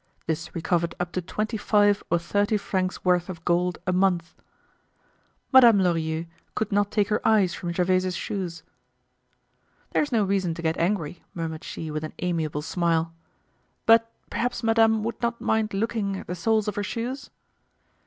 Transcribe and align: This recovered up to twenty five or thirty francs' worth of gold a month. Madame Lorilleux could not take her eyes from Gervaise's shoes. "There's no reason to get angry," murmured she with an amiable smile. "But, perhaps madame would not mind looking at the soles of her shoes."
This 0.25 0.55
recovered 0.55 0.95
up 0.99 1.11
to 1.11 1.21
twenty 1.21 1.57
five 1.57 2.01
or 2.09 2.17
thirty 2.17 2.57
francs' 2.57 3.05
worth 3.05 3.29
of 3.29 3.45
gold 3.45 3.77
a 3.85 3.93
month. 3.93 4.33
Madame 5.53 5.77
Lorilleux 5.77 6.25
could 6.55 6.71
not 6.71 6.89
take 6.89 7.09
her 7.09 7.21
eyes 7.23 7.53
from 7.53 7.71
Gervaise's 7.71 8.15
shoes. 8.15 8.63
"There's 9.91 10.11
no 10.11 10.23
reason 10.23 10.55
to 10.55 10.63
get 10.63 10.75
angry," 10.79 11.23
murmured 11.35 11.63
she 11.63 11.91
with 11.91 12.03
an 12.03 12.13
amiable 12.17 12.63
smile. 12.63 13.13
"But, 13.85 14.11
perhaps 14.31 14.63
madame 14.63 15.03
would 15.03 15.21
not 15.21 15.39
mind 15.39 15.71
looking 15.71 16.15
at 16.15 16.25
the 16.25 16.33
soles 16.33 16.67
of 16.67 16.77
her 16.77 16.83
shoes." 16.83 17.29